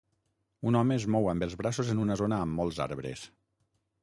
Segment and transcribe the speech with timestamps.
[0.69, 3.29] Un home es mou amb els braços en una zona amb molts arbres.